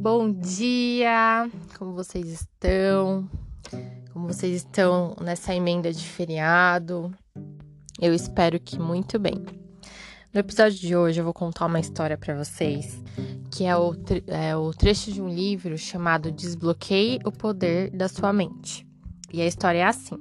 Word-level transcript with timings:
Bom 0.00 0.30
dia! 0.30 1.50
Como 1.76 1.92
vocês 1.92 2.28
estão? 2.28 3.28
Como 4.12 4.28
vocês 4.28 4.58
estão 4.58 5.16
nessa 5.20 5.52
emenda 5.52 5.92
de 5.92 6.04
feriado? 6.04 7.12
Eu 8.00 8.14
espero 8.14 8.60
que 8.60 8.78
muito 8.78 9.18
bem. 9.18 9.44
No 10.32 10.38
episódio 10.38 10.78
de 10.78 10.94
hoje 10.94 11.20
eu 11.20 11.24
vou 11.24 11.34
contar 11.34 11.66
uma 11.66 11.80
história 11.80 12.16
para 12.16 12.36
vocês, 12.36 13.02
que 13.50 13.64
é 13.64 13.76
o, 13.76 13.92
é 14.28 14.56
o 14.56 14.70
trecho 14.70 15.10
de 15.10 15.20
um 15.20 15.28
livro 15.28 15.76
chamado 15.76 16.30
Desbloqueie 16.30 17.18
o 17.24 17.32
Poder 17.32 17.90
da 17.90 18.06
Sua 18.08 18.32
Mente. 18.32 18.86
E 19.32 19.42
a 19.42 19.46
história 19.46 19.80
é 19.80 19.84
assim. 19.84 20.16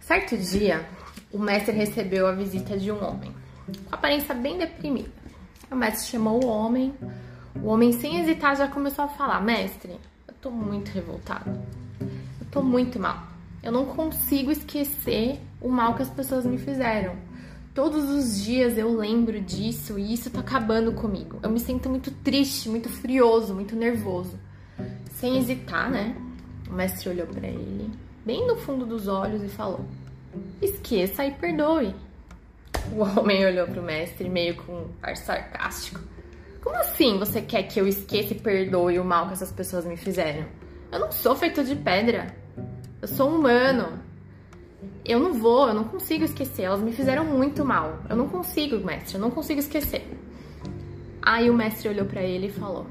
Certo 0.00 0.36
dia, 0.36 0.84
o 1.32 1.38
mestre 1.38 1.72
recebeu 1.72 2.26
a 2.26 2.32
visita 2.32 2.76
de 2.76 2.90
um 2.90 3.04
homem, 3.04 3.32
com 3.88 3.94
aparência 3.94 4.34
bem 4.34 4.58
deprimida. 4.58 5.10
O 5.70 5.76
mestre 5.76 6.10
chamou 6.10 6.42
o 6.42 6.46
homem, 6.46 6.94
o 7.62 7.66
homem 7.68 7.92
sem 7.92 8.20
hesitar 8.20 8.56
já 8.56 8.68
começou 8.68 9.04
a 9.04 9.08
falar: 9.08 9.40
Mestre, 9.40 9.98
eu 10.26 10.34
tô 10.40 10.50
muito 10.50 10.88
revoltado, 10.90 11.50
eu 12.00 12.46
tô 12.50 12.62
muito 12.62 12.98
mal, 12.98 13.24
eu 13.62 13.70
não 13.70 13.84
consigo 13.84 14.50
esquecer 14.50 15.40
o 15.60 15.68
mal 15.68 15.94
que 15.94 16.02
as 16.02 16.10
pessoas 16.10 16.46
me 16.46 16.58
fizeram. 16.58 17.16
Todos 17.74 18.10
os 18.10 18.42
dias 18.42 18.76
eu 18.76 18.96
lembro 18.96 19.40
disso 19.40 19.98
e 19.98 20.12
isso 20.12 20.30
tá 20.30 20.40
acabando 20.40 20.92
comigo. 20.92 21.38
Eu 21.42 21.50
me 21.50 21.60
sinto 21.60 21.88
muito 21.88 22.10
triste, 22.10 22.68
muito 22.68 22.88
furioso, 22.88 23.54
muito 23.54 23.76
nervoso. 23.76 24.36
Sem 25.12 25.38
hesitar, 25.38 25.90
né? 25.90 26.16
O 26.68 26.72
mestre 26.72 27.08
olhou 27.08 27.26
para 27.26 27.46
ele, 27.46 27.90
bem 28.24 28.46
no 28.46 28.56
fundo 28.56 28.84
dos 28.84 29.06
olhos, 29.06 29.42
e 29.42 29.48
falou: 29.48 29.84
Esqueça 30.60 31.24
e 31.24 31.30
perdoe. 31.32 31.94
O 32.92 33.02
homem 33.20 33.44
olhou 33.44 33.66
para 33.66 33.80
o 33.80 33.84
mestre 33.84 34.28
meio 34.28 34.56
com 34.56 34.86
ar 35.02 35.16
sarcástico. 35.16 36.00
Como 36.62 36.76
assim 36.76 37.18
você 37.18 37.40
quer 37.40 37.64
que 37.64 37.80
eu 37.80 37.86
esqueça 37.86 38.32
e 38.32 38.38
perdoe 38.38 38.98
o 38.98 39.04
mal 39.04 39.26
que 39.26 39.32
essas 39.34 39.52
pessoas 39.52 39.84
me 39.84 39.96
fizeram? 39.96 40.46
Eu 40.90 40.98
não 40.98 41.12
sou 41.12 41.36
feito 41.36 41.62
de 41.62 41.76
pedra. 41.76 42.34
Eu 43.00 43.08
sou 43.08 43.34
humano. 43.34 44.00
Eu 45.04 45.20
não 45.20 45.34
vou, 45.34 45.68
eu 45.68 45.74
não 45.74 45.84
consigo 45.84 46.24
esquecer. 46.24 46.62
Elas 46.62 46.80
me 46.80 46.92
fizeram 46.92 47.24
muito 47.24 47.64
mal. 47.64 48.00
Eu 48.08 48.16
não 48.16 48.28
consigo, 48.28 48.78
mestre, 48.84 49.14
eu 49.14 49.20
não 49.20 49.30
consigo 49.30 49.60
esquecer. 49.60 50.06
Aí 51.22 51.50
o 51.50 51.54
mestre 51.54 51.88
olhou 51.88 52.06
para 52.06 52.22
ele 52.22 52.46
e 52.46 52.50
falou: 52.50 52.86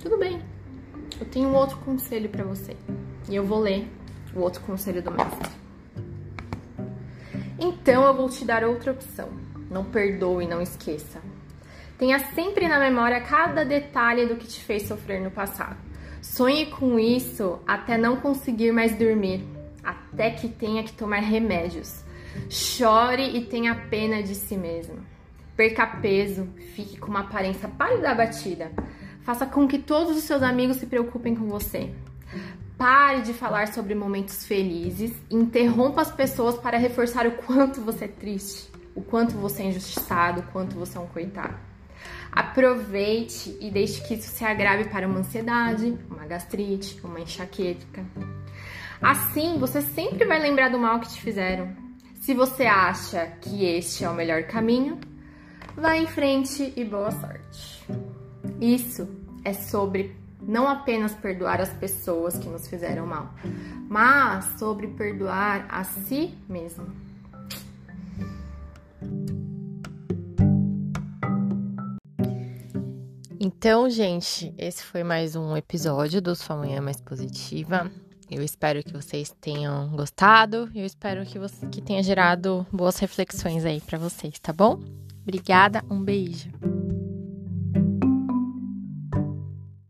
Tudo 0.00 0.18
bem, 0.18 0.40
eu 1.20 1.26
tenho 1.26 1.48
um 1.48 1.54
outro 1.54 1.78
conselho 1.78 2.28
para 2.28 2.44
você. 2.44 2.76
E 3.28 3.34
eu 3.34 3.44
vou 3.44 3.60
ler 3.60 3.88
o 4.34 4.40
outro 4.40 4.60
conselho 4.62 5.02
do 5.02 5.10
mestre. 5.10 5.61
Então 7.64 8.04
eu 8.04 8.12
vou 8.12 8.28
te 8.28 8.44
dar 8.44 8.64
outra 8.64 8.90
opção. 8.90 9.28
Não 9.70 9.84
perdoe, 9.84 10.48
não 10.48 10.60
esqueça. 10.60 11.22
Tenha 11.96 12.18
sempre 12.34 12.66
na 12.66 12.76
memória 12.80 13.20
cada 13.20 13.64
detalhe 13.64 14.26
do 14.26 14.34
que 14.34 14.48
te 14.48 14.58
fez 14.58 14.82
sofrer 14.82 15.20
no 15.20 15.30
passado. 15.30 15.76
Sonhe 16.20 16.66
com 16.66 16.98
isso 16.98 17.60
até 17.64 17.96
não 17.96 18.16
conseguir 18.16 18.72
mais 18.72 18.96
dormir, 18.98 19.44
até 19.84 20.30
que 20.30 20.48
tenha 20.48 20.82
que 20.82 20.92
tomar 20.92 21.20
remédios. 21.20 22.02
Chore 22.50 23.36
e 23.36 23.44
tenha 23.44 23.76
pena 23.76 24.24
de 24.24 24.34
si 24.34 24.56
mesmo. 24.56 24.96
Perca 25.54 25.86
peso, 25.86 26.48
fique 26.74 26.98
com 26.98 27.12
uma 27.12 27.20
aparência 27.20 27.68
pálida 27.68 28.10
abatida. 28.10 28.72
Faça 29.22 29.46
com 29.46 29.68
que 29.68 29.78
todos 29.78 30.16
os 30.16 30.24
seus 30.24 30.42
amigos 30.42 30.78
se 30.78 30.86
preocupem 30.86 31.36
com 31.36 31.46
você. 31.46 31.92
Pare 32.82 33.22
de 33.22 33.32
falar 33.32 33.68
sobre 33.68 33.94
momentos 33.94 34.44
felizes, 34.44 35.12
interrompa 35.30 36.00
as 36.00 36.10
pessoas 36.10 36.56
para 36.56 36.76
reforçar 36.76 37.28
o 37.28 37.30
quanto 37.30 37.80
você 37.80 38.06
é 38.06 38.08
triste, 38.08 38.68
o 38.92 39.00
quanto 39.00 39.36
você 39.36 39.62
é 39.62 39.66
injustiçado, 39.66 40.40
o 40.40 40.42
quanto 40.48 40.74
você 40.74 40.98
é 40.98 41.00
um 41.00 41.06
coitado. 41.06 41.54
Aproveite 42.32 43.56
e 43.60 43.70
deixe 43.70 44.02
que 44.02 44.14
isso 44.14 44.28
se 44.30 44.44
agrave 44.44 44.88
para 44.88 45.06
uma 45.06 45.20
ansiedade, 45.20 45.96
uma 46.10 46.26
gastrite, 46.26 47.00
uma 47.04 47.20
enxaqueca. 47.20 48.04
Assim, 49.00 49.60
você 49.60 49.80
sempre 49.80 50.24
vai 50.24 50.40
lembrar 50.40 50.68
do 50.68 50.78
mal 50.80 50.98
que 50.98 51.08
te 51.08 51.22
fizeram. 51.22 51.76
Se 52.20 52.34
você 52.34 52.64
acha 52.64 53.26
que 53.42 53.64
este 53.64 54.02
é 54.02 54.10
o 54.10 54.14
melhor 54.14 54.42
caminho, 54.42 54.98
vá 55.76 55.96
em 55.96 56.08
frente 56.08 56.72
e 56.76 56.84
boa 56.84 57.12
sorte. 57.12 57.86
Isso 58.60 59.08
é 59.44 59.52
sobre 59.52 60.20
não 60.46 60.68
apenas 60.68 61.14
perdoar 61.14 61.60
as 61.60 61.72
pessoas 61.72 62.36
que 62.36 62.48
nos 62.48 62.66
fizeram 62.66 63.06
mal, 63.06 63.34
mas 63.88 64.44
sobre 64.58 64.88
perdoar 64.88 65.66
a 65.68 65.84
si 65.84 66.34
mesmo. 66.48 66.86
Então, 73.44 73.90
gente, 73.90 74.54
esse 74.56 74.84
foi 74.84 75.02
mais 75.02 75.34
um 75.34 75.56
episódio 75.56 76.22
do 76.22 76.34
Sua 76.36 76.56
Manhã 76.56 76.80
Mais 76.80 77.00
Positiva. 77.00 77.90
Eu 78.30 78.42
espero 78.42 78.82
que 78.82 78.92
vocês 78.92 79.34
tenham 79.40 79.90
gostado. 79.90 80.70
Eu 80.74 80.86
espero 80.86 81.26
que, 81.26 81.38
você, 81.38 81.66
que 81.66 81.82
tenha 81.82 82.02
gerado 82.02 82.64
boas 82.72 82.98
reflexões 82.98 83.64
aí 83.64 83.80
para 83.80 83.98
vocês, 83.98 84.38
tá 84.38 84.52
bom? 84.52 84.80
Obrigada, 85.22 85.84
um 85.90 86.02
beijo. 86.02 86.50